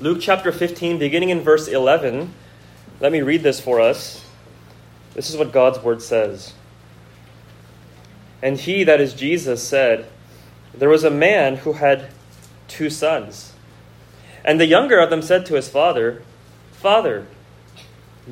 [0.00, 2.32] Luke chapter 15, beginning in verse 11.
[3.00, 4.24] Let me read this for us.
[5.14, 6.52] This is what God's word says.
[8.40, 10.06] And he, that is Jesus, said,
[10.72, 12.10] There was a man who had
[12.68, 13.54] two sons.
[14.44, 16.22] And the younger of them said to his father,
[16.70, 17.26] Father,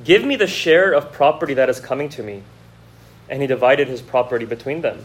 [0.05, 2.45] give me the share of property that is coming to me.
[3.29, 5.05] And he divided his property between them.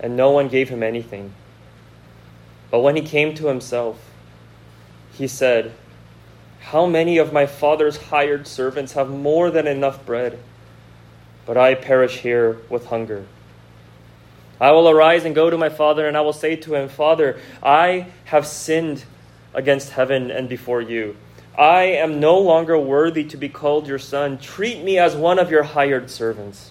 [0.00, 1.32] and no one gave him anything.
[2.70, 4.10] But when he came to himself,
[5.12, 5.72] he said,
[6.60, 10.38] How many of my father's hired servants have more than enough bread?
[11.46, 13.26] But I perish here with hunger.
[14.60, 17.40] I will arise and go to my father, and I will say to him, Father,
[17.62, 19.04] I have sinned
[19.54, 21.16] against heaven and before you.
[21.58, 24.38] I am no longer worthy to be called your son.
[24.38, 26.70] Treat me as one of your hired servants.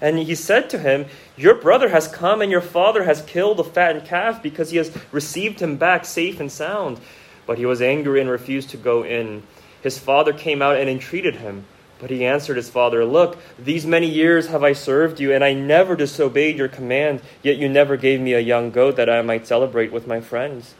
[0.00, 1.06] And he said to him,
[1.36, 4.96] Your brother has come, and your father has killed a fattened calf because he has
[5.12, 7.00] received him back safe and sound.
[7.46, 9.42] But he was angry and refused to go in.
[9.82, 11.66] His father came out and entreated him.
[11.98, 15.52] But he answered his father, Look, these many years have I served you, and I
[15.52, 19.46] never disobeyed your command, yet you never gave me a young goat that I might
[19.46, 20.74] celebrate with my friends.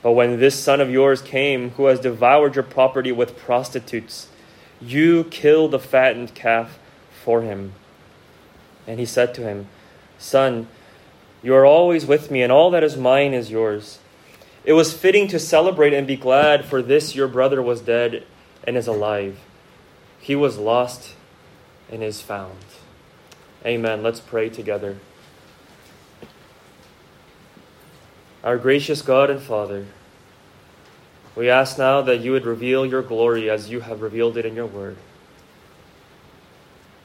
[0.00, 4.28] But when this son of yours came, who has devoured your property with prostitutes,
[4.80, 6.78] you killed the fattened calf
[7.24, 7.72] for him.
[8.86, 9.68] And he said to him,
[10.18, 10.68] Son,
[11.42, 13.98] you are always with me, and all that is mine is yours.
[14.64, 18.24] It was fitting to celebrate and be glad, for this your brother was dead
[18.66, 19.38] and is alive.
[20.18, 21.14] He was lost
[21.90, 22.64] and is found.
[23.64, 24.02] Amen.
[24.02, 24.96] Let's pray together.
[28.42, 29.86] Our gracious God and Father,
[31.34, 34.54] we ask now that you would reveal your glory as you have revealed it in
[34.54, 34.96] your word.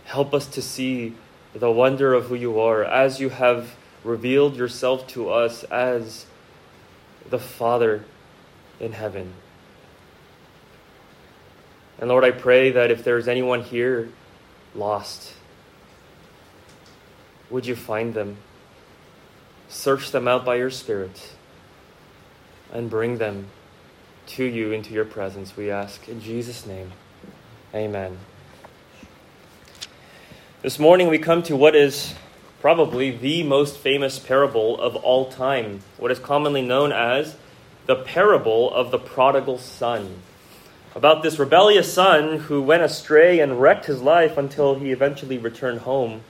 [0.06, 1.16] Help us to see
[1.54, 6.26] the wonder of who you are as you have revealed yourself to us as
[7.30, 8.04] the Father
[8.80, 9.34] in heaven.
[12.00, 14.10] And Lord, I pray that if there's anyone here
[14.74, 15.34] lost,
[17.50, 18.38] would you find them?
[19.68, 21.36] Search them out by your Spirit
[22.72, 23.48] and bring them
[24.28, 26.08] to you into your presence, we ask.
[26.08, 26.92] In Jesus' name,
[27.74, 28.18] amen.
[30.62, 32.14] This morning we come to what is
[32.60, 37.38] probably the most famous parable of all time, what is commonly known as
[37.86, 40.16] the parable of the prodigal son.
[40.94, 45.80] About this rebellious son who went astray and wrecked his life until he eventually returned
[45.80, 46.24] home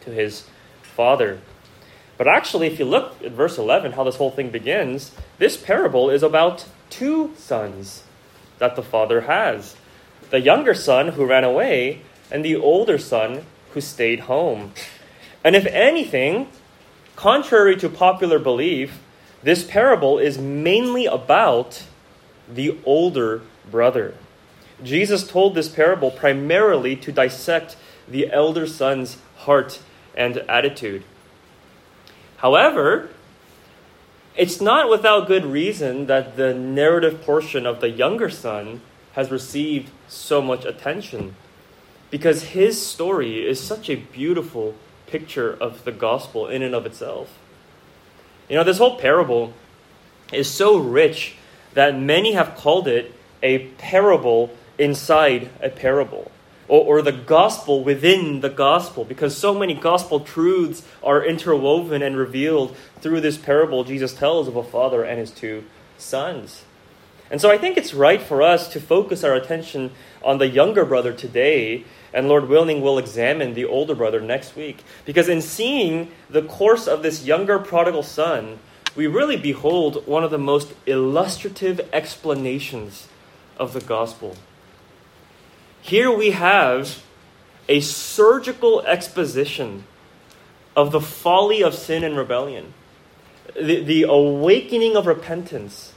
[0.00, 0.46] to his
[0.80, 1.38] father.
[2.16, 6.08] But actually, if you look at verse 11, how this whole thing begins, this parable
[6.08, 8.02] is about two sons
[8.56, 9.76] that the father has
[10.30, 12.00] the younger son who ran away
[12.32, 14.72] and the older son who stayed home.
[15.44, 16.48] And if anything,
[17.14, 19.00] contrary to popular belief,
[19.42, 21.84] this parable is mainly about
[22.48, 24.14] the older brother.
[24.82, 27.76] Jesus told this parable primarily to dissect
[28.08, 29.80] the elder son's heart
[30.16, 31.04] and attitude.
[32.38, 33.10] However,
[34.36, 38.80] it's not without good reason that the narrative portion of the younger son
[39.12, 41.36] has received so much attention
[42.12, 44.76] because his story is such a beautiful
[45.06, 47.36] picture of the gospel in and of itself.
[48.48, 49.54] You know, this whole parable
[50.30, 51.34] is so rich
[51.72, 56.30] that many have called it a parable inside a parable.
[56.72, 62.16] or, or the gospel within the gospel, because so many gospel truths are interwoven and
[62.16, 65.64] revealed through this parable Jesus tells of a father and his two
[65.98, 66.64] sons.
[67.30, 69.90] And so I think it's right for us to focus our attention
[70.22, 74.84] on the younger brother today, and Lord willing, we'll examine the older brother next week.
[75.04, 78.58] Because in seeing the course of this younger prodigal son,
[78.94, 83.08] we really behold one of the most illustrative explanations
[83.56, 84.36] of the gospel.
[85.80, 87.02] Here we have
[87.68, 89.84] a surgical exposition
[90.76, 92.74] of the folly of sin and rebellion,
[93.54, 95.91] the, the awakening of repentance,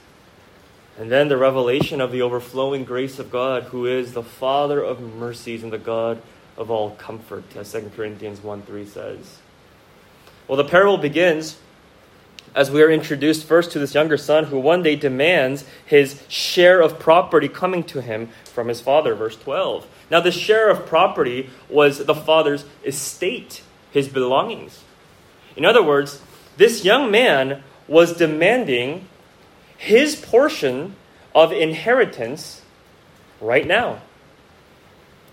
[0.98, 5.00] and then the revelation of the overflowing grace of God, who is the Father of
[5.00, 6.22] mercies and the God
[6.56, 9.38] of all comfort, as 2 Corinthians 1 3 says.
[10.48, 11.58] Well, the parable begins
[12.54, 16.80] as we are introduced first to this younger son who one day demands his share
[16.80, 19.86] of property coming to him from his father, verse 12.
[20.10, 24.82] Now, the share of property was the father's estate, his belongings.
[25.56, 26.22] In other words,
[26.56, 29.06] this young man was demanding
[29.76, 30.96] his portion
[31.34, 32.62] of inheritance
[33.40, 34.00] right now.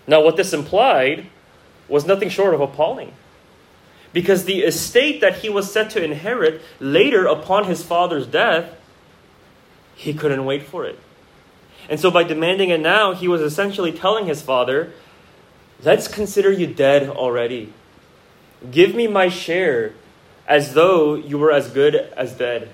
[0.06, 1.26] Now, what this implied
[1.88, 3.12] was nothing short of appalling
[4.12, 8.70] because the estate that he was set to inherit later upon his father's death,
[9.94, 10.98] he couldn't wait for it.
[11.88, 14.92] And so, by demanding it now, he was essentially telling his father,
[15.82, 17.72] Let's consider you dead already.
[18.70, 19.92] Give me my share
[20.46, 22.70] as though you were as good as dead.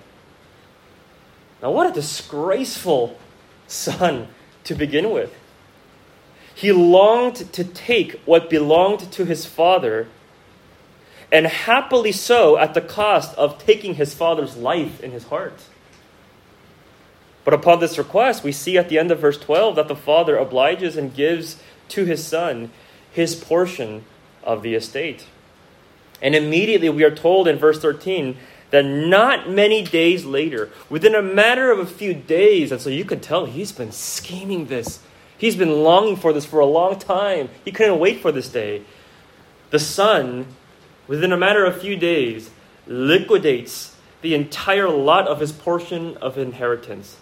[1.62, 3.18] Now, what a disgraceful
[3.66, 4.28] son
[4.64, 5.34] to begin with.
[6.54, 10.08] He longed to take what belonged to his father
[11.32, 15.62] and happily so at the cost of taking his father's life in his heart.
[17.44, 20.36] But upon this request, we see at the end of verse 12 that the father
[20.36, 21.56] obliges and gives
[21.88, 22.70] to his son
[23.10, 24.04] his portion
[24.42, 25.26] of the estate.
[26.20, 28.36] And immediately we are told in verse 13
[28.70, 33.04] that not many days later, within a matter of a few days, and so you
[33.04, 35.00] can tell he's been scheming this.
[35.36, 37.48] He's been longing for this for a long time.
[37.64, 38.82] He couldn't wait for this day.
[39.70, 40.46] The son
[41.10, 42.50] within a matter of a few days,
[42.86, 47.16] liquidates the entire lot of his portion of inheritance.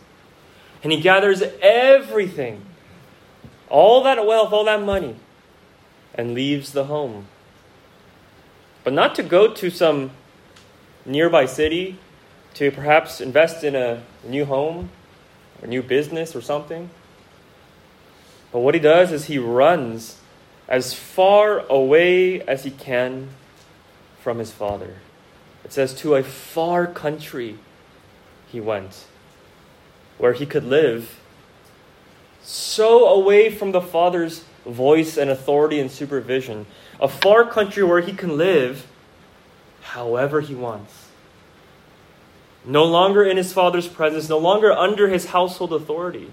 [0.83, 2.61] And he gathers everything,
[3.71, 5.17] all that wealth, all that money,
[6.15, 7.29] and leaves the home.
[8.85, 10.11] But not to go to some
[11.09, 11.99] nearby city
[12.55, 14.91] to perhaps invest in a new home
[15.61, 16.91] or new business or something.
[18.53, 20.19] But what he does is he runs
[20.69, 23.31] as far away as he can
[24.21, 24.97] from his father.
[25.65, 27.59] It says, To a far country
[28.51, 29.07] he went,
[30.19, 31.21] where he could live
[32.43, 36.67] so away from the father's voice and authority and supervision.
[37.01, 38.87] A far country where he can live
[39.83, 40.98] however he wants.
[42.65, 46.31] No longer in his father's presence, no longer under his household authority.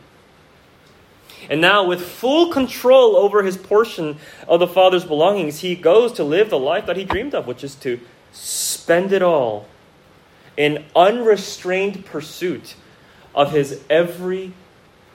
[1.49, 4.17] And now, with full control over his portion
[4.47, 7.63] of the Father's belongings, he goes to live the life that he dreamed of, which
[7.63, 7.99] is to
[8.31, 9.67] spend it all
[10.57, 12.75] in unrestrained pursuit
[13.33, 14.53] of his every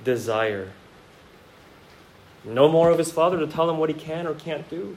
[0.04, 0.70] desire.
[2.44, 4.96] No more of his father to tell him what he can or can't do.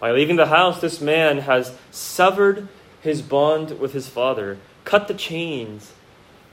[0.00, 2.68] By leaving the house, this man has severed
[3.02, 5.92] his bond with his father, cut the chains,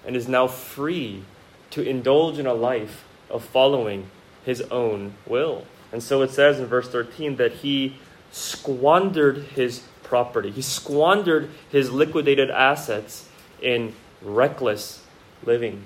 [0.05, 1.23] and is now free
[1.71, 4.09] to indulge in a life of following
[4.45, 5.65] his own will.
[5.91, 7.97] And so it says in verse 13 that he
[8.31, 10.51] squandered his property.
[10.51, 13.27] He squandered his liquidated assets
[13.61, 15.03] in reckless
[15.43, 15.85] living.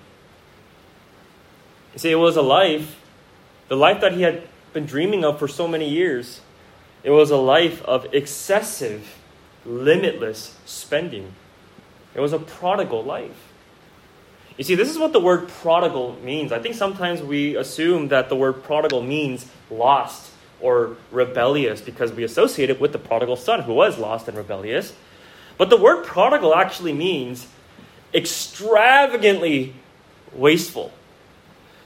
[1.93, 3.01] You see, it was a life,
[3.67, 6.41] the life that he had been dreaming of for so many years.
[7.03, 9.17] It was a life of excessive,
[9.65, 11.33] limitless spending.
[12.13, 13.51] It was a prodigal life.
[14.58, 16.51] You see, this is what the word prodigal means.
[16.51, 22.24] I think sometimes we assume that the word prodigal means lost or rebellious because we
[22.24, 24.94] associate it with the prodigal son who was lost and rebellious.
[25.58, 27.48] But the word prodigal actually means
[28.13, 29.74] extravagantly
[30.34, 30.91] wasteful,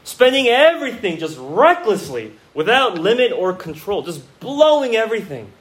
[0.03, 5.51] spending everything just recklessly without limit or control, just blowing everything.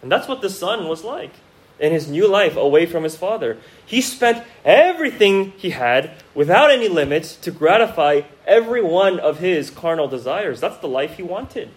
[0.00, 1.32] And that's what the son was like
[1.78, 3.56] in his new life away from his father.
[3.84, 10.08] He spent everything he had without any limits to gratify every one of his carnal
[10.08, 10.60] desires.
[10.60, 11.70] That's the life he wanted.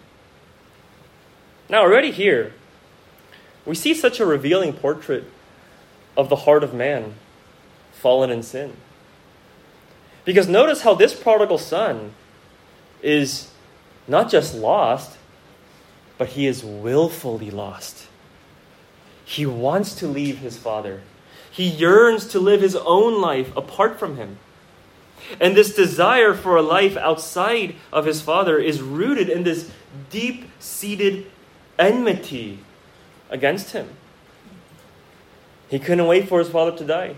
[1.70, 2.54] Now, already here,
[3.66, 5.26] we see such a revealing portrait
[6.18, 7.14] of the heart of man
[7.94, 8.76] fallen in sin.
[10.26, 12.14] Because notice how this prodigal son
[13.02, 13.52] is
[14.08, 15.18] not just lost,
[16.18, 18.08] but he is willfully lost.
[19.32, 21.00] He wants to leave his father.
[21.50, 24.40] He yearns to live his own life apart from him.
[25.40, 29.72] And this desire for a life outside of his father is rooted in this
[30.10, 31.32] deep seated
[31.80, 32.60] enmity
[33.30, 33.88] against him.
[35.70, 37.16] He couldn't wait for his father to die.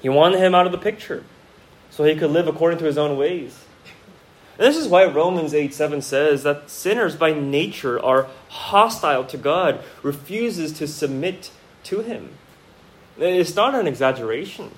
[0.00, 1.24] He wanted him out of the picture
[1.90, 3.64] so he could live according to his own ways.
[4.56, 9.36] And this is why Romans 8 7 says that sinners by nature are hostile to
[9.36, 11.50] God, refuses to submit
[11.84, 12.30] to him.
[13.18, 14.70] It's not an exaggeration,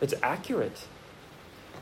[0.00, 0.86] it's accurate.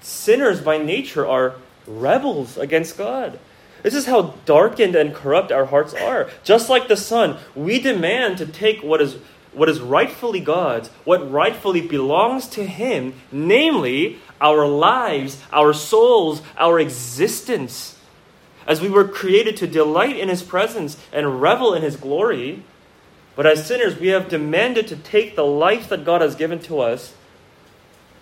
[0.00, 1.54] Sinners by nature are
[1.86, 3.38] rebels against God.
[3.82, 6.30] This is how darkened and corrupt our hearts are.
[6.44, 9.16] Just like the Son, we demand to take what is
[9.52, 16.80] what is rightfully God's, what rightfully belongs to Him, namely our lives, our souls, our
[16.80, 17.98] existence.
[18.66, 22.62] As we were created to delight in His presence and revel in His glory,
[23.34, 26.80] but as sinners, we have demanded to take the life that God has given to
[26.80, 27.14] us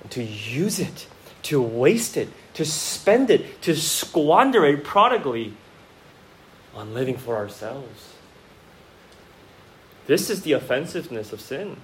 [0.03, 1.09] and to use it,
[1.43, 5.55] to waste it, to spend it, to squander it prodigally
[6.75, 8.15] on living for ourselves.
[10.07, 11.77] This is the offensiveness of sin.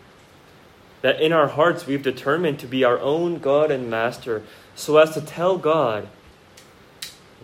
[1.02, 4.42] That in our hearts we've determined to be our own God and Master
[4.74, 6.08] so as to tell God,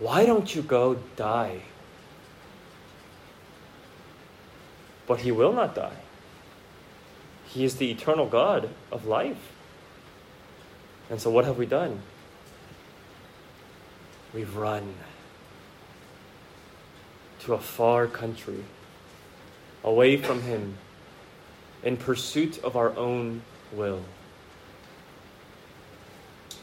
[0.03, 1.61] why don't you go die?
[5.07, 5.95] But He will not die.
[7.47, 9.53] He is the eternal God of life.
[11.09, 12.01] And so, what have we done?
[14.33, 14.93] We've run
[17.41, 18.65] to a far country
[19.85, 20.79] away from Him
[21.81, 23.41] in pursuit of our own
[23.71, 24.03] will.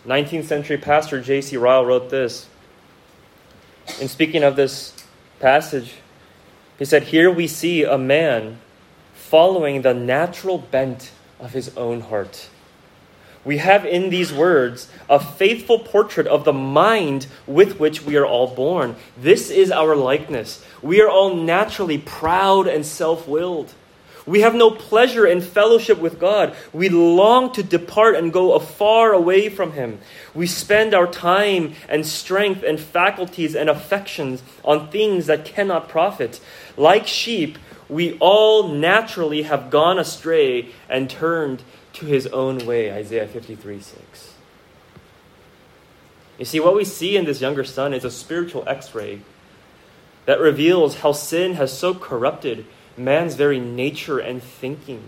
[0.07, 1.57] 19th century pastor J.C.
[1.57, 2.50] Ryle wrote this.
[3.99, 4.95] In speaking of this
[5.41, 5.95] passage,
[6.79, 8.59] he said, Here we see a man
[9.15, 12.49] following the natural bent of his own heart.
[13.45, 18.27] We have in these words a faithful portrait of the mind with which we are
[18.27, 18.97] all born.
[19.17, 20.65] This is our likeness.
[20.83, 23.73] We are all naturally proud and self willed.
[24.27, 26.55] We have no pleasure in fellowship with God.
[26.73, 29.99] We long to depart and go afar away from Him.
[30.35, 36.41] We spend our time and strength and faculties and affections on things that cannot profit.
[36.77, 37.59] Like sheep,
[37.89, 41.63] we all naturally have gone astray and turned
[41.95, 42.93] to his own way.
[42.93, 44.35] Isaiah 53 6.
[46.39, 49.21] You see, what we see in this younger son is a spiritual x ray
[50.27, 52.65] that reveals how sin has so corrupted
[52.97, 55.03] man's very nature and thinking,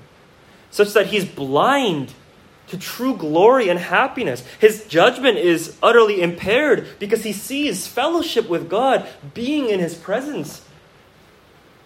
[0.71, 2.15] such that he's blind
[2.69, 4.47] to true glory and happiness.
[4.59, 10.65] His judgment is utterly impaired because he sees fellowship with God, being in his presence,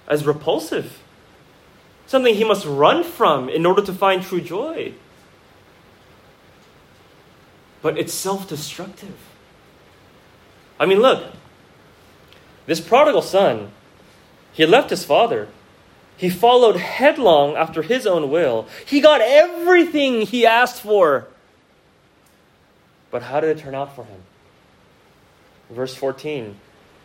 [0.07, 1.01] as repulsive
[2.07, 4.93] something he must run from in order to find true joy.
[7.83, 9.17] But it's self destructive.
[10.79, 11.33] I mean, look,
[12.67, 13.71] this prodigal son,
[14.53, 15.49] he left his father.
[16.17, 18.67] He followed headlong after his own will.
[18.87, 21.27] He got everything he asked for.
[23.11, 24.23] But how did it turn out for him?
[25.71, 26.57] Verse 14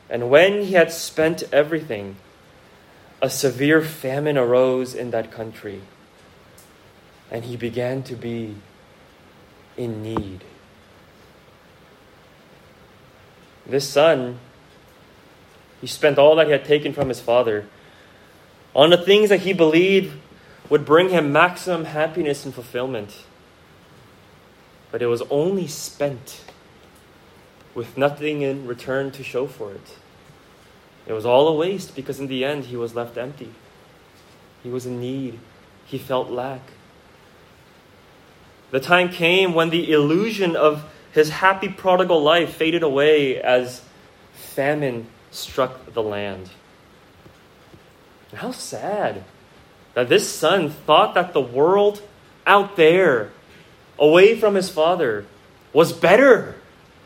[0.10, 2.15] And when he had spent everything,
[3.22, 5.82] a severe famine arose in that country,
[7.30, 8.56] and he began to be
[9.77, 10.44] in need.
[13.65, 14.39] This son,
[15.80, 17.65] he spent all that he had taken from his father
[18.75, 20.18] on the things that he believed
[20.70, 23.24] would bring him maximum happiness and fulfillment.
[24.92, 26.44] But it was only spent
[27.74, 29.98] with nothing in return to show for it.
[31.06, 33.54] It was all a waste because in the end he was left empty.
[34.63, 35.40] He was in need.
[35.86, 36.62] He felt lack.
[38.72, 43.82] The time came when the illusion of his happy prodigal life faded away as
[44.34, 46.50] famine struck the land.
[48.31, 49.23] And how sad
[49.93, 52.01] that this son thought that the world
[52.47, 53.31] out there,
[54.00, 55.25] away from his father,
[55.73, 56.55] was better,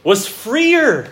[0.04, 1.12] was freer.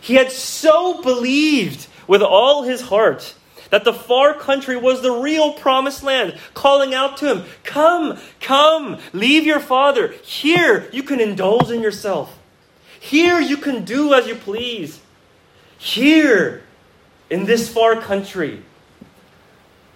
[0.00, 3.34] He had so believed with all his heart
[3.70, 8.98] that the far country was the real promised land, calling out to him, Come, come,
[9.12, 10.08] leave your father.
[10.22, 12.38] Here you can indulge in yourself.
[13.00, 15.00] Here you can do as you please.
[15.78, 16.62] Here,
[17.28, 18.62] in this far country,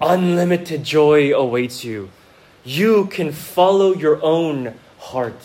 [0.00, 2.10] unlimited joy awaits you.
[2.64, 5.42] You can follow your own heart.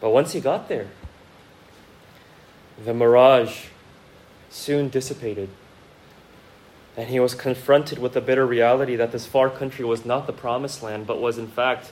[0.00, 0.88] But once he got there,
[2.84, 3.66] The mirage
[4.50, 5.48] soon dissipated,
[6.96, 10.32] and he was confronted with the bitter reality that this far country was not the
[10.32, 11.90] promised land, but was in fact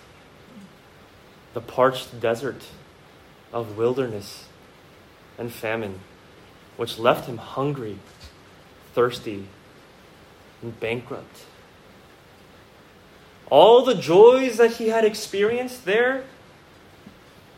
[1.54, 2.66] the parched desert
[3.52, 4.46] of wilderness
[5.38, 6.00] and famine,
[6.76, 7.98] which left him hungry,
[8.94, 9.46] thirsty,
[10.66, 11.44] and bankrupt.
[13.48, 16.24] All the joys that he had experienced there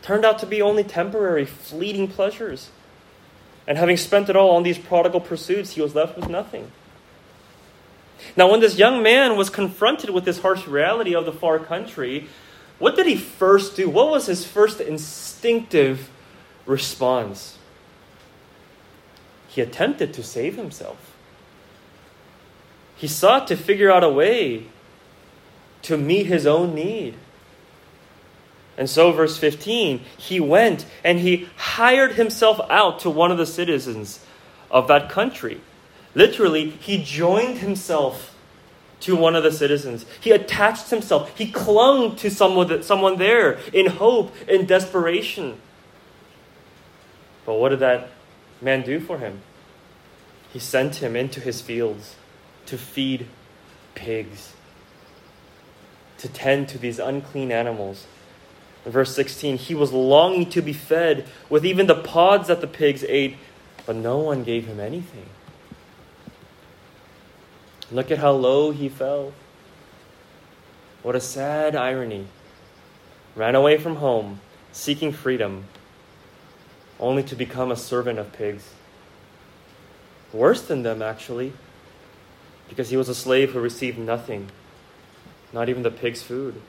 [0.03, 2.69] turned out to be only temporary, fleeting pleasures.
[3.65, 6.71] And having spent it all on these prodigal pursuits, he was left with nothing.
[8.37, 12.27] Now, when this young man was confronted with this harsh reality of the far country,
[12.77, 13.89] what did he first do?
[13.89, 16.09] What was his first instinctive
[16.67, 17.57] response?
[19.47, 21.15] He attempted to save himself.
[22.99, 24.65] He sought to figure out a way
[25.83, 27.15] to meet his own need.
[28.77, 33.45] And so, verse 15, he went and he hired himself out to one of the
[33.45, 34.25] citizens
[34.69, 35.61] of that country.
[36.13, 38.35] Literally, he joined himself
[38.99, 40.05] to one of the citizens.
[40.19, 41.37] He attached himself.
[41.37, 45.57] He clung to someone, someone there in hope, in desperation.
[47.45, 48.09] But what did that
[48.61, 49.41] man do for him?
[50.51, 52.15] He sent him into his fields
[52.69, 53.25] to feed
[53.95, 54.53] pigs,
[56.19, 58.05] to tend to these unclean animals.
[58.85, 62.67] In verse 16, he was longing to be fed with even the pods that the
[62.67, 63.37] pigs ate,
[63.85, 65.25] but no one gave him anything.
[67.91, 69.33] Look at how low he fell.
[71.01, 72.27] What a sad irony.
[73.35, 75.65] Ran away from home, seeking freedom,
[76.99, 78.69] only to become a servant of pigs.
[80.31, 81.53] Worse than them, actually,
[82.69, 84.49] because he was a slave who received nothing,
[85.51, 86.61] not even the pig's food.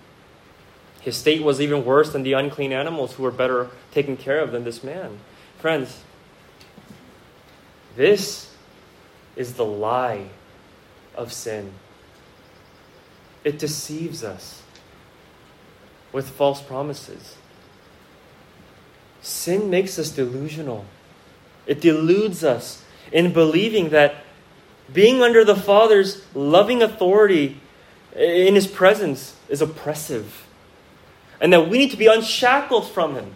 [1.01, 4.53] His state was even worse than the unclean animals who were better taken care of
[4.53, 5.19] than this man.
[5.59, 6.03] Friends,
[7.97, 8.53] this
[9.37, 10.29] is the lie
[11.15, 11.73] of sin.
[13.45, 14.63] It deceives us
[16.13, 17.37] with false promises.
[19.23, 20.85] Sin makes us delusional.
[21.67, 24.17] It deludes us in believing that
[24.93, 27.61] being under the Father's loving authority
[28.15, 30.47] in His presence is oppressive
[31.41, 33.35] and that we need to be unshackled from Him.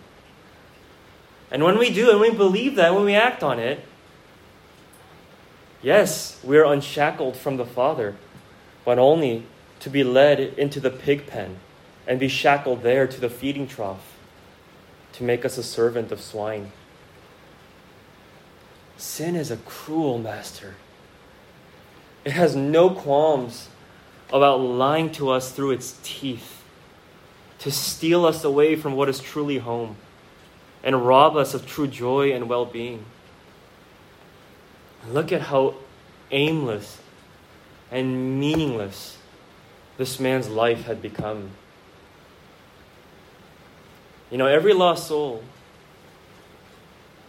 [1.51, 3.85] And when we do, and we believe that, when we act on it,
[5.85, 8.17] Yes, we are unshackled from the Father,
[8.87, 9.45] but only
[9.81, 11.59] to be led into the pig pen
[12.07, 14.17] and be shackled there to the feeding trough
[15.13, 16.73] to make us a servant of swine.
[18.97, 20.77] Sin is a cruel master.
[22.25, 23.69] It has no qualms
[24.33, 26.63] about lying to us through its teeth
[27.59, 29.97] to steal us away from what is truly home
[30.83, 33.05] and rob us of true joy and well being.
[35.09, 35.75] Look at how
[36.31, 36.99] aimless
[37.91, 39.19] and meaningless
[39.97, 41.51] this man's life had become.
[44.31, 45.45] You know, every lost soul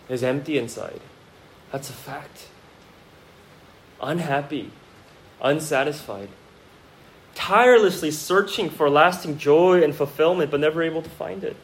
[0.10, 1.02] is empty inside.
[1.72, 2.48] That's a fact.
[4.02, 4.72] Unhappy,
[5.42, 6.30] unsatisfied,
[7.34, 11.58] tirelessly searching for lasting joy and fulfillment, but never able to find it.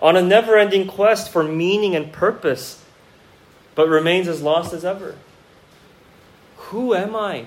[0.00, 2.84] On a never ending quest for meaning and purpose
[3.78, 5.14] but remains as lost as ever.
[6.56, 7.44] Who am I?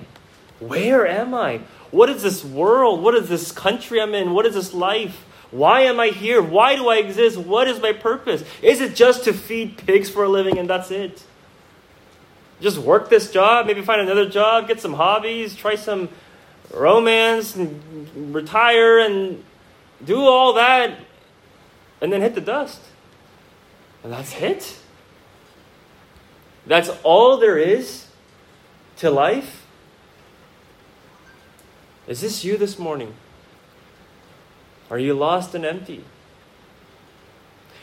[0.60, 1.60] Where am I?
[1.90, 3.02] What is this world?
[3.02, 4.32] What is this country I'm in?
[4.32, 5.26] What is this life?
[5.50, 6.40] Why am I here?
[6.40, 7.36] Why do I exist?
[7.36, 8.44] What is my purpose?
[8.62, 11.22] Is it just to feed pigs for a living and that's it?
[12.62, 16.08] Just work this job, maybe find another job, get some hobbies, try some
[16.72, 19.42] romance, and retire and
[20.04, 20.96] do all that,
[22.00, 22.80] and then hit the dust.
[24.04, 24.78] And that's it?
[26.64, 28.06] That's all there is
[28.98, 29.66] to life?
[32.06, 33.14] Is this you this morning?
[34.88, 36.04] Are you lost and empty?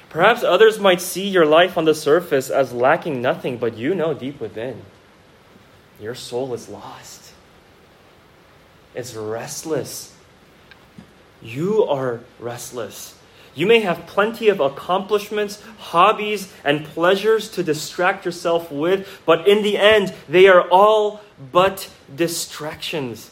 [0.10, 4.14] Perhaps others might see your life on the surface as lacking nothing, but you know
[4.14, 4.84] deep within
[6.00, 7.34] your soul is lost.
[8.96, 10.16] It's restless.
[11.42, 13.16] You are restless.
[13.56, 19.64] You may have plenty of accomplishments, hobbies, and pleasures to distract yourself with, but in
[19.64, 23.32] the end, they are all but distractions.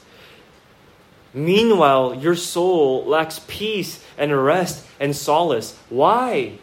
[1.34, 5.78] Meanwhile, your soul lacks peace and rest and solace.
[5.90, 6.60] Why?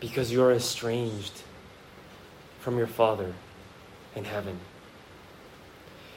[0.00, 1.42] Because you are estranged
[2.60, 3.32] from your Father
[4.14, 4.58] in heaven.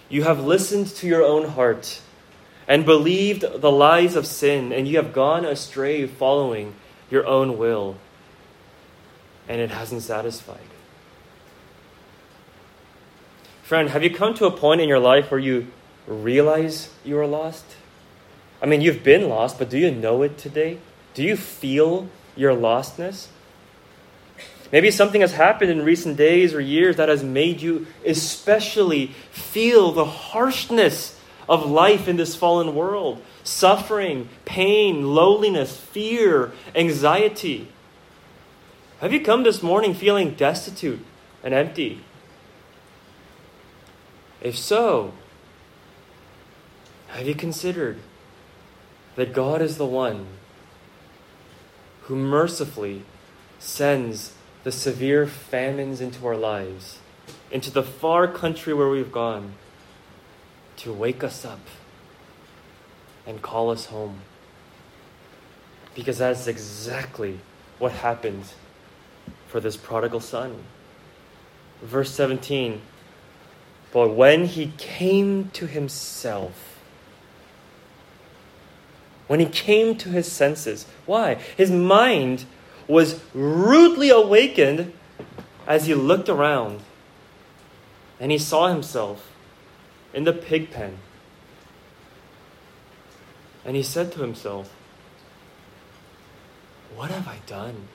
[0.09, 2.01] You have listened to your own heart
[2.67, 6.75] and believed the lies of sin, and you have gone astray following
[7.09, 7.95] your own will.
[9.49, 10.59] and it hasn't satisfied.
[13.63, 15.67] Friend, have you come to a point in your life where you
[16.07, 17.65] realize you are lost?
[18.61, 20.77] I mean, you've been lost, but do you know it today?
[21.15, 23.27] Do you feel your lostness?
[24.71, 29.91] Maybe something has happened in recent days or years that has made you especially feel
[29.91, 37.67] the harshness of life in this fallen world suffering, pain, loneliness, fear, anxiety.
[38.99, 41.03] Have you come this morning feeling destitute
[41.43, 42.03] and empty?
[44.41, 45.13] If so,
[47.07, 47.97] have you considered
[49.15, 50.27] that God is the one
[52.03, 53.03] who mercifully
[53.57, 56.99] sends the severe famines into our lives,
[57.51, 59.53] into the far country where we've gone,
[60.77, 61.59] to wake us up
[63.25, 64.19] and call us home?
[65.95, 67.39] Because that's exactly
[67.77, 68.43] what happened
[69.47, 70.63] for this prodigal son.
[71.81, 72.81] Verse 17
[73.91, 76.77] But when he came to himself,
[79.27, 81.35] when he came to his senses, why?
[81.55, 82.45] His mind
[82.89, 84.91] was rudely awakened
[85.67, 86.81] as he looked around
[88.19, 89.31] and he saw himself
[90.11, 90.97] in the pig pen.
[93.63, 94.73] And he said to himself,
[96.95, 97.87] What have I done?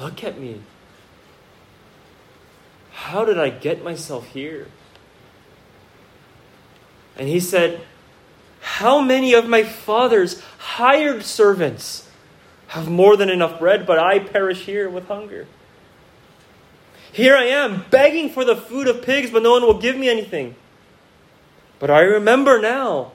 [0.00, 0.62] Look at me.
[2.90, 4.66] How did I get myself here?
[7.16, 7.82] And he said,
[8.60, 12.08] How many of my father's hired servants
[12.72, 15.46] have more than enough bread, but I perish here with hunger?
[17.12, 20.08] Here I am, begging for the food of pigs, but no one will give me
[20.08, 20.54] anything.
[21.78, 23.12] But I remember now,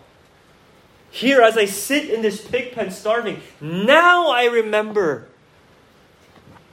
[1.09, 5.27] here as I sit in this pig pen starving, now I remember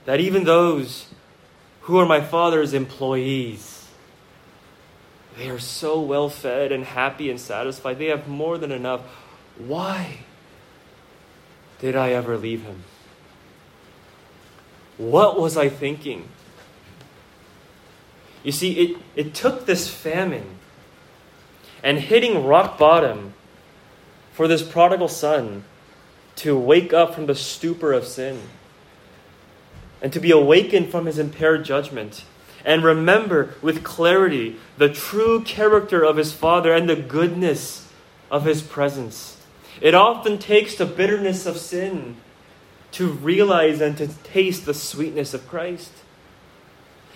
[0.05, 1.07] that even those
[1.81, 3.87] who are my father's employees,
[5.37, 7.97] they are so well fed and happy and satisfied.
[7.97, 9.01] They have more than enough.
[9.57, 10.19] Why
[11.79, 12.83] did I ever leave him?
[14.97, 16.29] What was I thinking?
[18.43, 20.57] You see, it, it took this famine
[21.83, 23.33] and hitting rock bottom
[24.33, 25.63] for this prodigal son
[26.37, 28.41] to wake up from the stupor of sin
[30.01, 32.25] and to be awakened from his impaired judgment
[32.65, 37.87] and remember with clarity the true character of his Father and the goodness
[38.31, 39.34] of his presence.
[39.81, 42.17] It often takes the bitterness of sin
[42.91, 45.91] to realize and to taste the sweetness of Christ.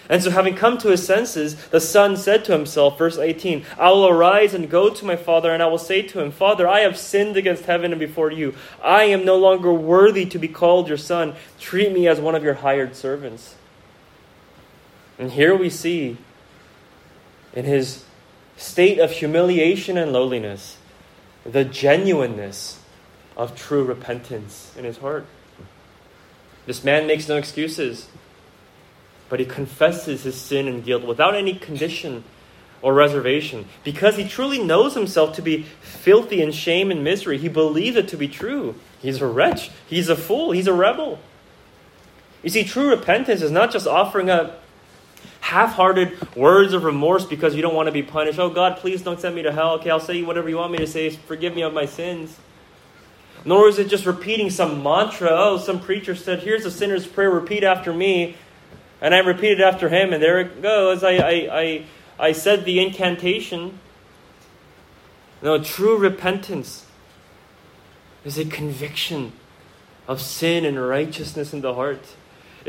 [0.09, 3.91] And so, having come to his senses, the son said to himself, verse 18, I
[3.91, 6.79] will arise and go to my father, and I will say to him, Father, I
[6.79, 8.55] have sinned against heaven and before you.
[8.83, 11.35] I am no longer worthy to be called your son.
[11.59, 13.55] Treat me as one of your hired servants.
[15.19, 16.17] And here we see,
[17.53, 18.03] in his
[18.57, 20.78] state of humiliation and lowliness,
[21.51, 22.79] the genuineness
[23.37, 25.25] of true repentance in his heart.
[26.65, 28.07] This man makes no excuses
[29.29, 32.23] but he confesses his sin and guilt without any condition
[32.81, 33.65] or reservation.
[33.83, 37.37] Because he truly knows himself to be filthy in shame and misery.
[37.37, 38.75] He believes it to be true.
[38.99, 39.69] He's a wretch.
[39.87, 40.51] He's a fool.
[40.51, 41.19] He's a rebel.
[42.41, 44.63] You see, true repentance is not just offering up
[45.41, 48.39] half hearted words of remorse because you don't want to be punished.
[48.39, 49.73] Oh, God, please don't send me to hell.
[49.75, 51.09] Okay, I'll say whatever you want me to say.
[51.09, 52.37] Forgive me of my sins.
[53.45, 55.29] Nor is it just repeating some mantra.
[55.31, 58.35] Oh, some preacher said, Here's a sinner's prayer, repeat after me.
[59.01, 61.03] And I repeated after him, and there it goes.
[61.03, 61.85] I, I, I,
[62.19, 63.79] I said the incantation.
[65.41, 66.85] No, true repentance
[68.25, 69.31] is a conviction
[70.05, 72.03] of sin and righteousness in the heart.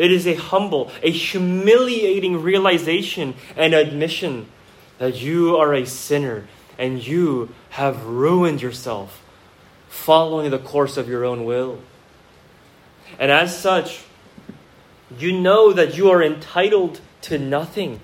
[0.00, 4.46] It is a humble, a humiliating realization and admission
[4.96, 6.46] that you are a sinner
[6.78, 9.22] and you have ruined yourself
[9.90, 11.80] following the course of your own will.
[13.18, 14.04] And as such,
[15.18, 18.00] you know that you are entitled to nothing.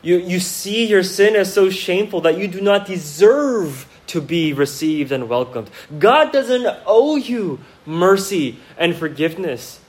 [0.00, 4.54] You, you see your sin as so shameful that you do not deserve to be
[4.54, 5.68] received and welcomed.
[5.98, 9.80] God doesn't owe you mercy and forgiveness.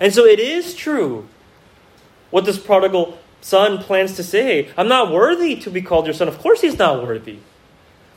[0.00, 1.28] And so it is true
[2.30, 4.70] what this prodigal son plans to say.
[4.76, 6.28] I'm not worthy to be called your son.
[6.28, 7.38] Of course, he's not worthy.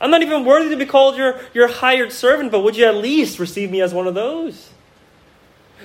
[0.00, 2.96] I'm not even worthy to be called your, your hired servant, but would you at
[2.96, 4.70] least receive me as one of those?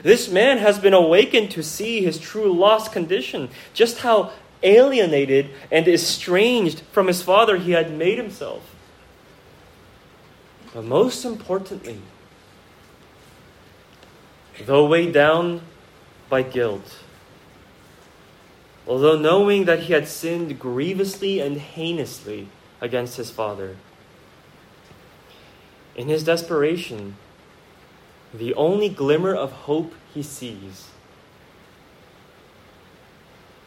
[0.03, 4.31] This man has been awakened to see his true lost condition, just how
[4.63, 8.73] alienated and estranged from his father he had made himself.
[10.73, 11.99] But most importantly,
[14.65, 15.61] though weighed down
[16.29, 16.99] by guilt,
[18.87, 22.49] although knowing that he had sinned grievously and heinously
[22.81, 23.77] against his father,
[25.95, 27.15] in his desperation,
[28.33, 30.89] the only glimmer of hope he sees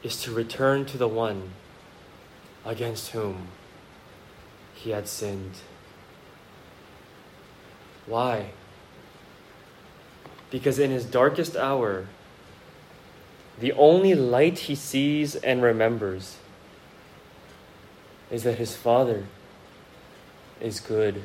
[0.03, 1.51] is to return to the one
[2.65, 3.49] against whom
[4.75, 5.53] he had sinned.
[8.07, 8.51] Why?
[10.51, 12.07] Because in his darkest hour,
[13.61, 16.37] the only light he sees and remembers
[18.31, 19.25] is that his Father
[20.61, 21.23] is good.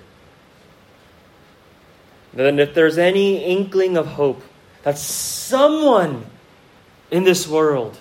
[2.34, 4.42] Then, if there's any inkling of hope,
[4.84, 6.26] that someone
[7.12, 8.00] in this world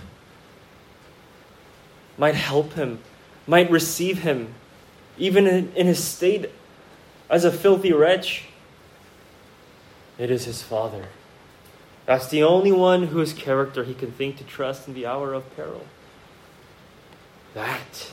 [2.16, 3.00] might help him,
[3.46, 4.54] might receive him,
[5.18, 6.50] even in, in his state
[7.28, 8.44] as a filthy wretch,
[10.18, 11.08] it is his Father.
[12.12, 15.56] That's the only one whose character he can think to trust in the hour of
[15.56, 15.86] peril.
[17.54, 18.12] That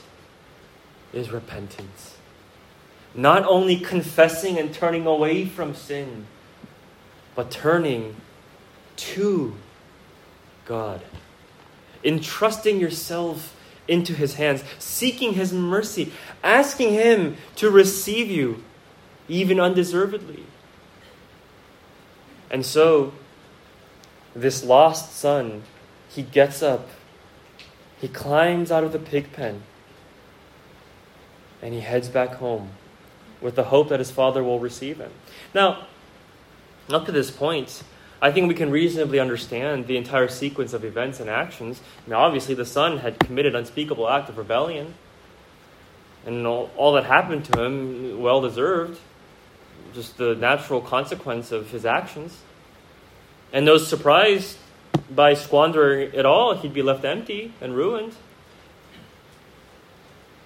[1.11, 2.15] is repentance.
[3.13, 6.27] Not only confessing and turning away from sin,
[7.35, 8.15] but turning
[8.95, 9.57] to
[10.63, 11.01] God.
[12.01, 13.53] Entrusting yourself
[13.85, 18.63] into his hands, seeking his mercy, asking him to receive you,
[19.27, 20.45] even undeservedly.
[22.49, 23.11] And so,
[24.41, 25.63] this lost son,
[26.09, 26.87] he gets up,
[27.99, 29.63] he climbs out of the pig pen,
[31.61, 32.71] and he heads back home
[33.41, 35.11] with the hope that his father will receive him.
[35.53, 35.87] Now,
[36.89, 37.83] up to this point,
[38.21, 41.81] I think we can reasonably understand the entire sequence of events and actions.
[42.05, 44.95] I mean, obviously, the son had committed unspeakable act of rebellion,
[46.25, 48.99] and all, all that happened to him, well deserved,
[49.93, 52.41] just the natural consequence of his actions.
[53.51, 54.57] And those surprised
[55.09, 58.15] by squandering it all, he'd be left empty and ruined.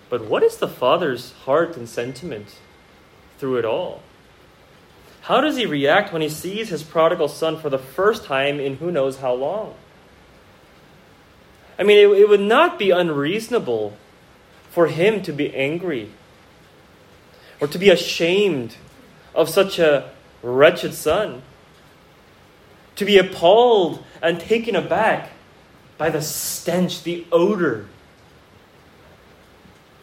[0.09, 2.55] But what is the father's heart and sentiment
[3.39, 4.01] through it all?
[5.21, 8.75] How does he react when he sees his prodigal son for the first time in
[8.75, 9.73] who knows how long?
[11.79, 13.97] I mean, it, it would not be unreasonable
[14.69, 16.09] for him to be angry
[17.59, 18.75] or to be ashamed
[19.33, 20.11] of such a
[20.41, 21.41] wretched son,
[22.95, 25.31] to be appalled and taken aback
[25.97, 27.87] by the stench, the odor,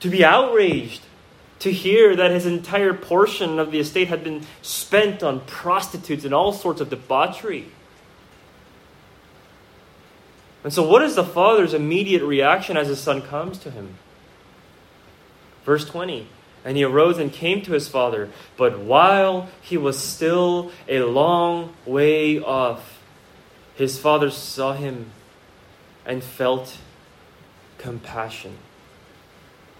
[0.00, 1.02] to be outraged
[1.60, 6.32] to hear that his entire portion of the estate had been spent on prostitutes and
[6.32, 7.66] all sorts of debauchery.
[10.64, 13.96] And so, what is the father's immediate reaction as his son comes to him?
[15.64, 16.26] Verse 20
[16.64, 21.74] And he arose and came to his father, but while he was still a long
[21.86, 23.00] way off,
[23.74, 25.10] his father saw him
[26.04, 26.76] and felt
[27.78, 28.58] compassion.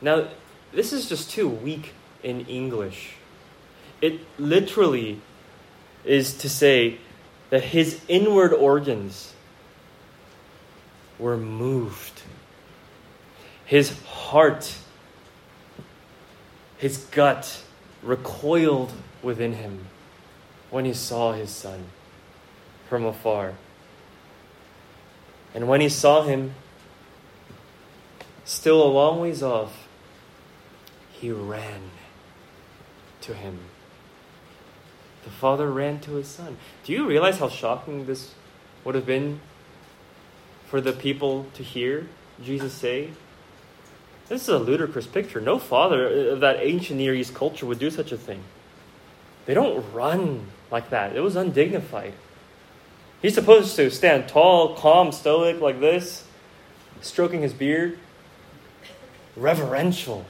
[0.00, 0.28] Now,
[0.72, 3.14] this is just too weak in English.
[4.00, 5.20] It literally
[6.04, 6.98] is to say
[7.50, 9.34] that his inward organs
[11.18, 12.22] were moved.
[13.66, 14.74] His heart,
[16.80, 17.62] his gut
[18.02, 18.90] recoiled
[19.22, 19.84] within him
[20.70, 21.84] when he saw his son
[22.88, 23.52] from afar.
[25.54, 26.54] And when he saw him,
[28.46, 29.88] still a long ways off,
[31.12, 31.90] he ran
[33.20, 33.58] to him.
[35.24, 36.56] The father ran to his son.
[36.84, 38.34] Do you realize how shocking this
[38.84, 39.40] would have been
[40.64, 42.08] for the people to hear
[42.42, 43.10] Jesus say?
[44.30, 45.40] This is a ludicrous picture.
[45.40, 48.40] No father of that ancient Near East culture would do such a thing.
[49.44, 51.16] They don't run like that.
[51.16, 52.12] It was undignified.
[53.20, 56.22] He's supposed to stand tall, calm, stoic like this,
[57.00, 57.98] stroking his beard,
[59.34, 60.24] reverential.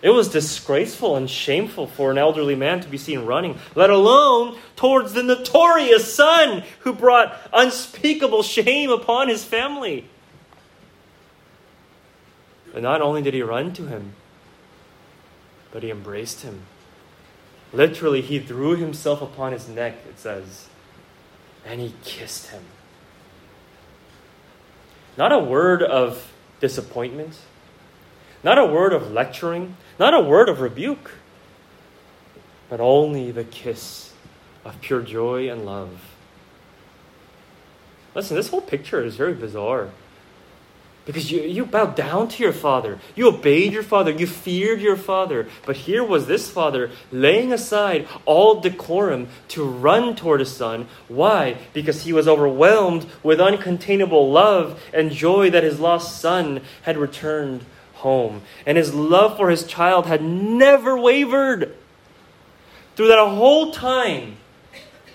[0.00, 4.56] It was disgraceful and shameful for an elderly man to be seen running, let alone
[4.76, 10.08] towards the notorious son who brought unspeakable shame upon his family.
[12.72, 14.14] But not only did he run to him,
[15.72, 16.62] but he embraced him.
[17.72, 20.68] Literally, he threw himself upon his neck, it says,
[21.64, 22.64] and he kissed him.
[25.16, 27.38] Not a word of disappointment,
[28.42, 31.12] not a word of lecturing, not a word of rebuke,
[32.68, 34.12] but only the kiss
[34.64, 36.00] of pure joy and love.
[38.14, 39.90] Listen, this whole picture is very bizarre.
[41.06, 42.98] Because you, you bowed down to your father.
[43.14, 44.10] You obeyed your father.
[44.10, 45.48] You feared your father.
[45.64, 50.88] But here was this father laying aside all decorum to run toward his son.
[51.08, 51.56] Why?
[51.72, 57.64] Because he was overwhelmed with uncontainable love and joy that his lost son had returned
[57.94, 58.42] home.
[58.66, 61.74] And his love for his child had never wavered.
[62.96, 64.36] Through that whole time,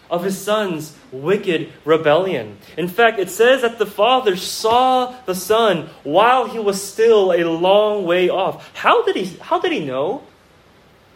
[0.09, 2.57] of his son's wicked rebellion.
[2.77, 7.43] In fact, it says that the father saw the son while he was still a
[7.43, 8.75] long way off.
[8.75, 10.23] How did he how did he know?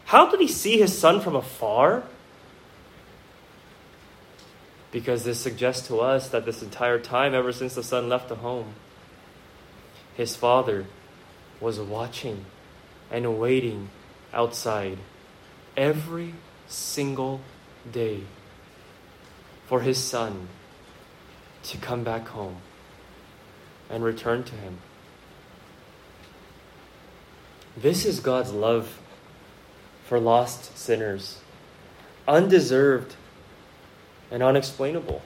[0.06, 2.04] How did he see his son from afar?
[4.92, 8.36] Because this suggests to us that this entire time, ever since the son left the
[8.36, 8.74] home,
[10.16, 10.88] his father
[11.62, 12.46] was watching
[13.12, 13.90] and waiting
[14.34, 14.98] outside
[15.78, 16.34] every
[16.68, 17.42] single
[17.92, 18.24] day
[19.70, 20.48] for his son
[21.62, 22.56] to come back home
[23.88, 24.80] and return to him.
[27.78, 29.00] This is God's love
[30.06, 31.38] for lost sinners,
[32.28, 33.16] undeserved
[34.32, 35.22] and unexplainable.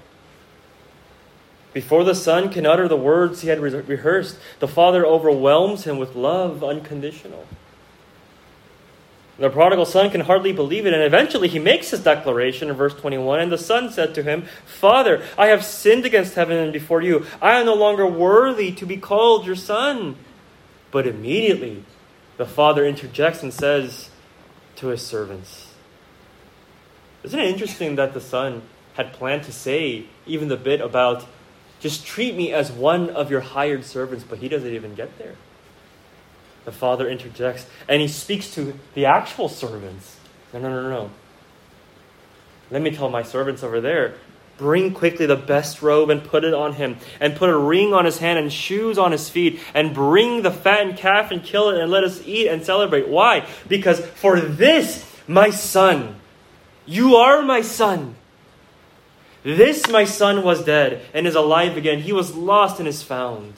[1.72, 6.16] Before the son can utter the words he had rehearsed, the father overwhelms him with
[6.16, 7.48] love unconditional.
[9.38, 12.94] The prodigal son can hardly believe it, and eventually he makes his declaration in verse
[12.94, 13.40] 21.
[13.40, 17.26] And the son said to him, Father, I have sinned against heaven and before you.
[17.42, 20.18] I am no longer worthy to be called your son.
[20.92, 21.84] But immediately
[22.38, 24.12] the father interjects and says
[24.76, 25.74] to his servants,
[27.24, 28.62] Isn't it interesting that the son
[28.94, 31.26] had planned to say even the bit about
[31.80, 35.36] just treat me as one of your hired servants, but he doesn't even get there?
[36.66, 40.18] The father interjects and he speaks to the actual servants.
[40.54, 41.10] No, no, no, no.
[42.72, 44.16] Let me tell my servants over there
[44.58, 48.06] bring quickly the best robe and put it on him, and put a ring on
[48.06, 51.80] his hand and shoes on his feet, and bring the fattened calf and kill it,
[51.80, 53.08] and let us eat and celebrate.
[53.08, 53.48] Why?
[53.68, 56.16] Because for this, my son,
[56.86, 58.16] you are my son.
[59.44, 62.00] This, my son, was dead and is alive again.
[62.00, 63.54] He was lost and is found.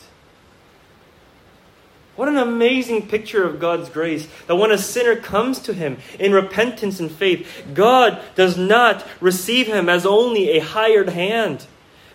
[2.15, 6.32] What an amazing picture of God's grace that when a sinner comes to Him in
[6.32, 11.67] repentance and faith, God does not receive him as only a hired hand,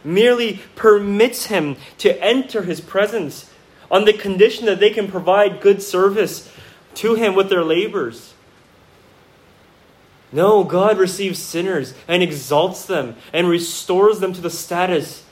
[0.02, 3.50] merely permits him to enter His presence
[3.90, 6.50] on the condition that they can provide good service
[6.94, 8.32] to Him with their labors.
[10.32, 15.24] No, God receives sinners and exalts them and restores them to the status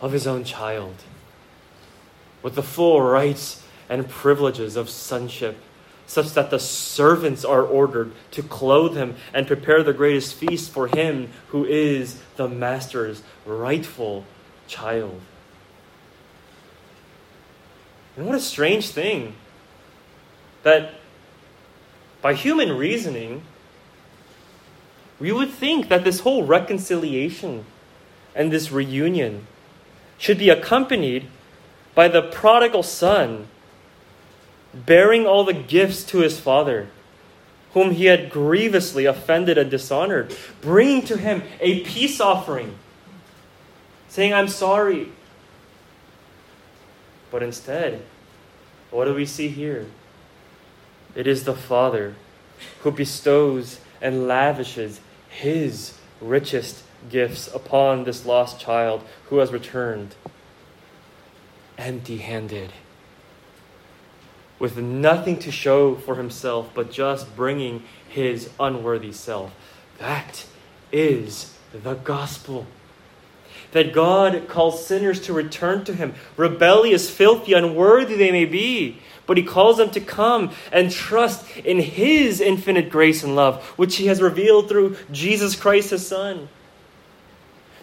[0.00, 0.94] of His own child
[2.42, 5.56] with the full rights and privileges of sonship,
[6.06, 10.86] such that the servants are ordered to clothe him and prepare the greatest feast for
[10.86, 14.24] him who is the master's rightful
[14.66, 15.20] child.
[18.16, 19.34] And what a strange thing
[20.62, 20.94] that
[22.22, 23.42] by human reasoning,
[25.20, 27.64] we would think that this whole reconciliation
[28.34, 29.46] and this reunion
[30.18, 31.28] should be accompanied
[31.94, 33.48] by the prodigal son
[34.84, 36.88] bearing all the gifts to his father,
[37.72, 42.76] whom he had grievously offended and dishonored, bringing to him a peace offering,
[44.08, 45.08] saying, I'm sorry.
[47.30, 48.02] But instead,
[48.90, 49.86] what do we see here?
[51.14, 52.14] It is the Father
[52.82, 60.14] who bestows and lavishes his richest gifts upon this lost child who has returned
[61.78, 62.72] empty handed
[64.58, 69.54] with nothing to show for himself but just bringing his unworthy self.
[69.98, 70.46] That
[70.92, 72.66] is the gospel.
[73.72, 78.98] That God calls sinners to return to him, rebellious, filthy, unworthy they may be.
[79.26, 83.96] But he calls them to come and trust in his infinite grace and love, which
[83.96, 86.48] he has revealed through Jesus Christ, his Son.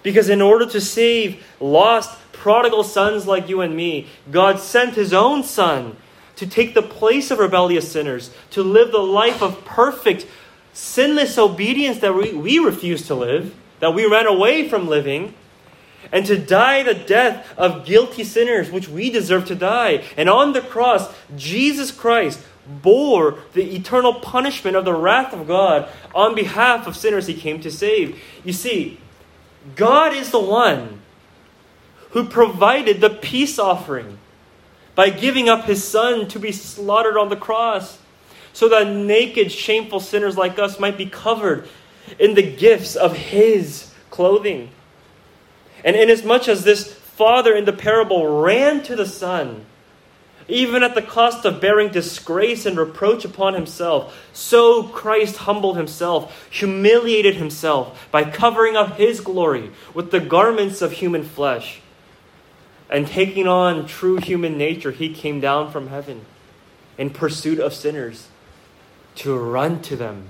[0.04, 5.14] Because in order to save lost, prodigal sons like you and me, God sent his
[5.14, 5.98] own Son
[6.36, 10.26] to take the place of rebellious sinners, to live the life of perfect,
[10.74, 15.34] sinless obedience that we, we refuse to live, that we ran away from living,
[16.12, 20.04] and to die the death of guilty sinners, which we deserve to die.
[20.18, 25.90] And on the cross, Jesus Christ bore the eternal punishment of the wrath of God
[26.16, 28.22] on behalf of sinners he came to save.
[28.44, 29.00] You see,
[29.76, 31.02] God is the one
[32.12, 34.20] who provided the peace offering
[34.96, 38.00] by giving up his son to be slaughtered on the cross,
[38.54, 41.68] so that naked, shameful sinners like us might be covered
[42.20, 44.70] in the gifts of his clothing.
[45.84, 49.66] And inasmuch as this father in the parable ran to the son,
[50.48, 56.50] even at the cost of bearing disgrace and reproach upon himself, so Christ humbled himself,
[56.52, 61.82] humiliated himself by covering up his glory with the garments of human flesh.
[62.94, 66.26] And taking on true human nature, he came down from heaven
[66.96, 68.28] in pursuit of sinners
[69.16, 70.30] to run to them.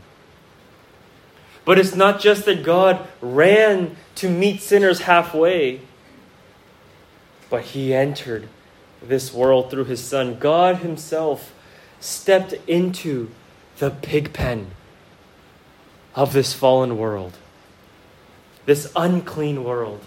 [1.65, 5.81] But it's not just that God ran to meet sinners halfway,
[7.49, 8.47] but he entered
[9.01, 10.39] this world through his son.
[10.39, 11.53] God himself
[11.99, 13.29] stepped into
[13.79, 14.67] the pig pen
[16.15, 17.37] of this fallen world,
[18.65, 20.01] this unclean world,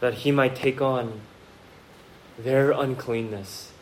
[0.00, 1.20] that he might take on
[2.38, 3.72] their uncleanness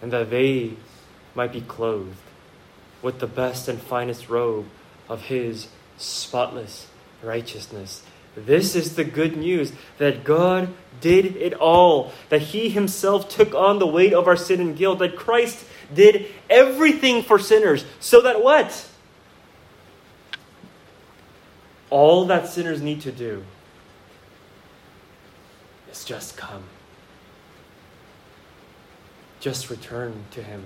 [0.00, 0.74] and that they
[1.34, 2.16] might be clothed
[3.02, 4.66] with the best and finest robe
[5.08, 6.86] of his spotless
[7.22, 8.02] righteousness.
[8.36, 10.68] This is the good news that God
[11.00, 14.98] did it all, that He Himself took on the weight of our sin and guilt,
[15.00, 18.88] that Christ did everything for sinners, so that what?
[21.90, 23.44] All that sinners need to do
[25.94, 26.64] is just come.
[29.38, 30.64] Just return to Him.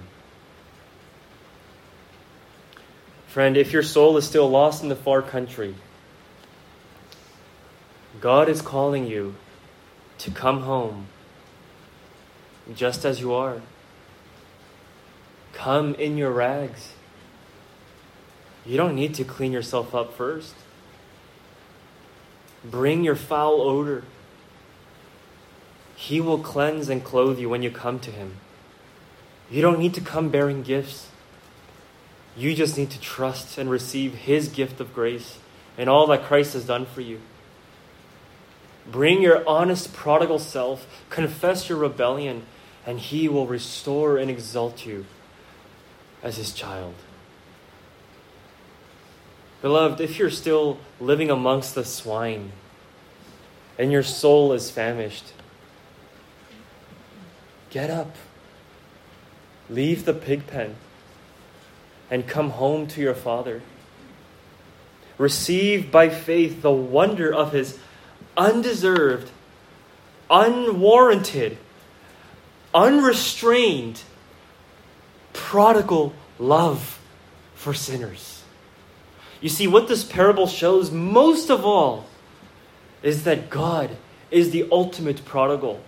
[3.26, 5.74] Friend, if your soul is still lost in the far country,
[8.20, 9.34] God is calling you
[10.18, 11.08] to come home
[12.74, 13.60] just as you are.
[15.52, 16.92] Come in your rags.
[18.64, 20.54] You don't need to clean yourself up first.
[22.64, 24.04] Bring your foul odor.
[26.00, 28.36] He will cleanse and clothe you when you come to Him.
[29.50, 31.08] You don't need to come bearing gifts.
[32.36, 35.38] You just need to trust and receive His gift of grace
[35.76, 37.20] and all that Christ has done for you.
[38.88, 42.44] Bring your honest prodigal self, confess your rebellion,
[42.86, 45.04] and he will restore and exalt you
[46.22, 46.94] as his child.
[49.62, 52.52] Beloved, if you're still living amongst the swine
[53.76, 55.32] and your soul is famished,
[57.70, 58.16] get up,
[59.68, 60.76] leave the pig pen,
[62.10, 63.62] and come home to your Father.
[65.18, 67.78] Receive by faith the wonder of his
[68.36, 69.30] undeserved,
[70.30, 71.58] unwarranted,
[72.72, 74.02] unrestrained,
[75.32, 77.00] prodigal love
[77.54, 78.42] for sinners.
[79.40, 82.06] You see, what this parable shows most of all
[83.02, 83.96] is that God
[84.30, 85.80] is the ultimate prodigal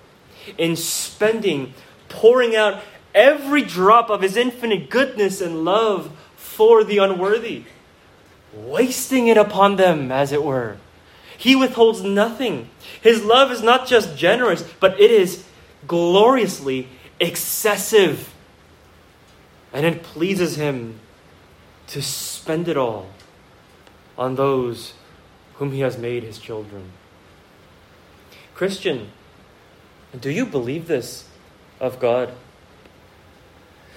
[0.58, 1.74] in spending,
[2.08, 2.82] pouring out
[3.14, 7.64] every drop of his infinite goodness and love for the unworthy,
[8.54, 10.76] wasting it upon them, as it were.
[11.36, 12.68] He withholds nothing.
[13.00, 15.44] His love is not just generous, but it is
[15.86, 16.88] gloriously
[17.18, 18.34] excessive.
[19.72, 21.00] And it pleases him
[21.86, 23.08] to spend it all
[24.18, 24.92] on those
[25.54, 26.92] whom he has made his children.
[28.54, 29.10] Christian,
[30.18, 31.28] do you believe this
[31.78, 32.32] of God?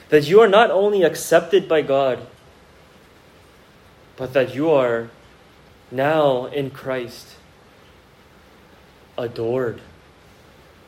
[0.10, 2.28] That you are not only accepted by God,
[4.16, 5.10] but that you are
[5.92, 7.36] now in Christ,
[9.18, 9.82] adored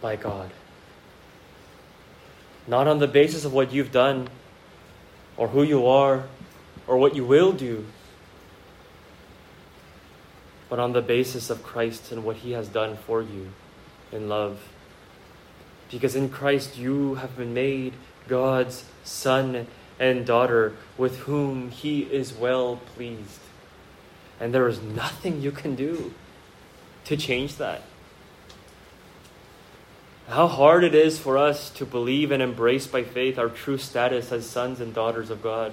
[0.02, 0.52] by God.
[2.68, 4.28] Not on the basis of what you've done,
[5.38, 6.26] or who you are,
[6.88, 7.86] or what you will do,
[10.70, 13.52] but on the basis of Christ and what He has done for you
[14.12, 14.60] in love.
[15.92, 17.94] Because in Christ you have been made
[18.28, 19.68] God's son
[20.00, 23.40] and daughter with whom He is well pleased.
[24.40, 26.14] And there is nothing you can do
[27.06, 27.84] to change that.
[30.28, 34.32] How hard it is for us to believe and embrace by faith our true status
[34.32, 35.72] as sons and daughters of God.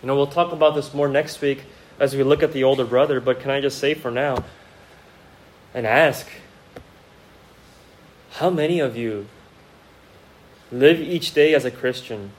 [0.00, 1.64] You know, we'll talk about this more next week
[1.98, 4.44] as we look at the older brother, but can I just say for now
[5.74, 6.28] and ask
[8.30, 9.26] how many of you
[10.70, 12.32] live each day as a Christian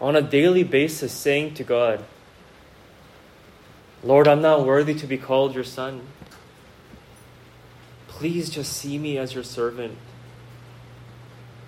[0.00, 2.04] on a daily basis saying to God,
[4.02, 6.02] Lord, I'm not worthy to be called your son.
[8.08, 9.96] Please just see me as your servant.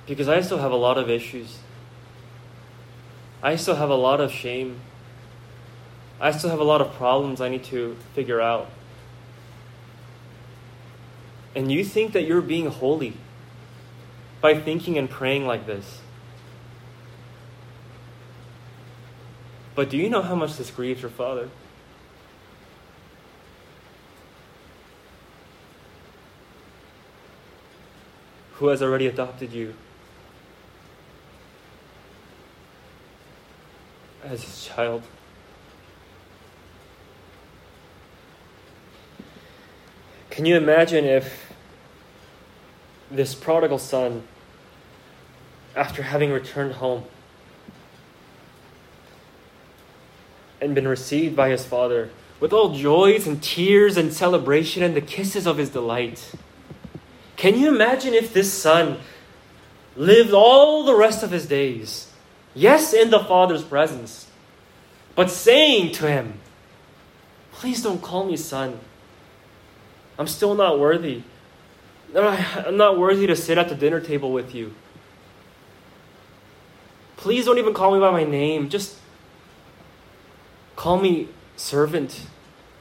[0.07, 1.59] Because I still have a lot of issues.
[3.43, 4.81] I still have a lot of shame.
[6.21, 8.71] I still have a lot of problems I need to figure out.
[11.57, 13.15] And you think that you're being holy
[14.41, 16.01] by thinking and praying like this.
[19.75, 21.49] But do you know how much this grieves your Father?
[28.59, 29.75] who has already adopted you
[34.25, 35.03] as his child.
[40.31, 41.46] Can you imagine if
[43.11, 44.23] this prodigal son,
[45.75, 47.05] after having returned home
[50.61, 55.01] and been received by his father with all joys and tears and celebration and the
[55.01, 56.33] kisses of his delight,
[57.37, 58.99] can you imagine if this son
[59.97, 62.13] lived all the rest of his days,
[62.55, 64.27] yes, in the father's presence,
[65.15, 66.41] but saying to him,
[67.53, 68.79] Please don't call me son.
[70.19, 71.23] I'm still not worthy.
[72.15, 74.75] I'm not worthy to sit at the dinner table with you.
[77.17, 78.69] Please don't even call me by my name.
[78.69, 78.99] Just
[80.77, 82.27] call me servant,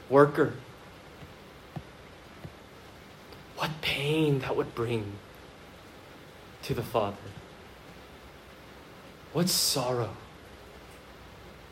[0.08, 0.54] worker.
[3.56, 5.12] What pain that would bring
[6.62, 7.16] to the Father.
[9.32, 10.10] What sorrow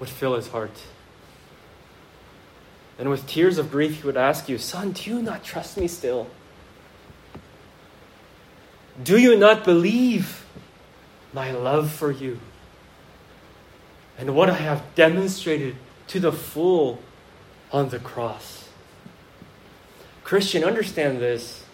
[0.01, 0.83] would fill his heart.
[2.99, 5.89] And with tears of grief, he would ask you, Son, do you not trust me
[5.89, 6.29] still?
[9.03, 10.47] Do you not believe
[11.33, 12.39] my love for you?
[14.17, 15.77] And what I have demonstrated
[16.09, 17.01] to the full
[17.73, 18.69] on the cross.
[20.23, 21.65] Christian, understand this.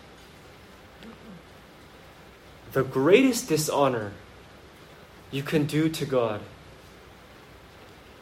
[2.73, 4.12] The greatest dishonor
[5.31, 6.41] you can do to God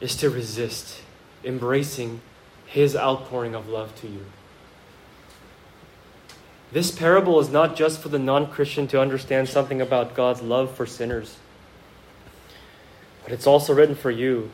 [0.00, 1.02] is to resist
[1.44, 2.20] embracing
[2.66, 4.24] his outpouring of love to you.
[6.70, 10.74] This parable is not just for the non Christian to understand something about God's love
[10.74, 11.38] for sinners,
[13.22, 14.50] but it's also written for you.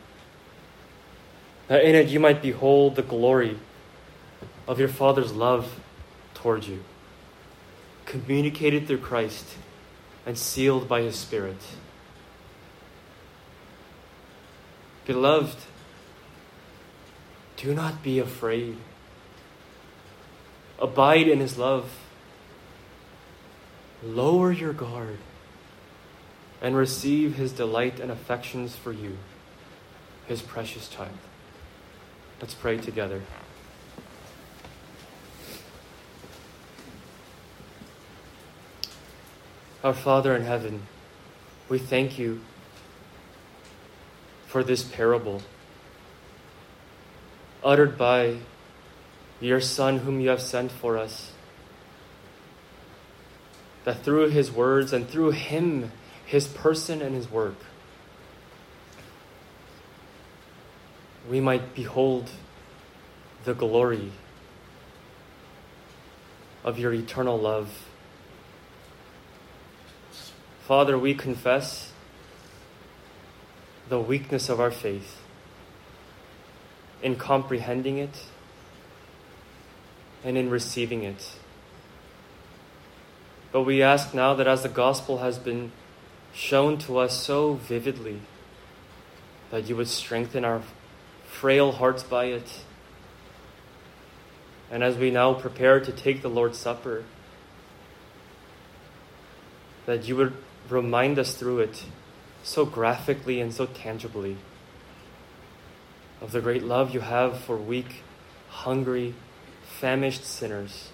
[1.67, 3.57] That in it you might behold the glory
[4.67, 5.79] of your Father's love
[6.33, 6.83] towards you,
[8.05, 9.45] communicated through Christ
[10.25, 11.57] and sealed by His Spirit.
[15.05, 15.57] Beloved,
[17.57, 18.77] do not be afraid.
[20.79, 21.91] Abide in His love.
[24.05, 25.17] Lower your guard
[26.61, 29.17] and receive His delight and affections for you,
[30.27, 31.17] His precious child.
[32.39, 33.23] Let's pray together.
[39.83, 40.83] Our Father in heaven,
[41.67, 42.41] we thank you
[44.45, 45.41] for this parable
[47.63, 48.37] uttered by
[49.41, 51.31] your Son, whom you have sent for us.
[53.85, 55.91] That through his words and through him,
[56.25, 57.55] his person and his work,
[61.29, 62.29] we might behold
[63.45, 64.11] the glory
[66.63, 67.85] of your eternal love.
[70.67, 71.93] Father, we confess
[73.87, 75.21] the weakness of our faith
[77.03, 78.25] in comprehending it
[80.23, 81.35] and in receiving it.
[83.55, 85.71] But we ask now that as the gospel has been
[86.33, 88.19] shown to us so vividly,
[89.49, 90.61] that you would strengthen our
[91.23, 92.65] frail hearts by it.
[94.69, 97.05] And as we now prepare to take the Lord's Supper,
[99.85, 100.33] that you would
[100.67, 101.85] remind us through it
[102.43, 104.35] so graphically and so tangibly
[106.19, 108.03] of the great love you have for weak,
[108.49, 109.15] hungry,
[109.63, 110.89] famished sinners.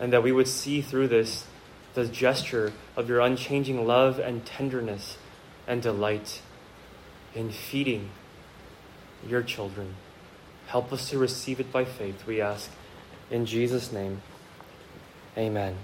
[0.00, 1.44] And that we would see through this
[1.94, 5.18] the gesture of your unchanging love and tenderness
[5.66, 6.42] and delight
[7.34, 8.10] in feeding
[9.26, 9.94] your children.
[10.68, 12.70] Help us to receive it by faith, we ask.
[13.30, 14.22] In Jesus' name,
[15.36, 15.76] amen.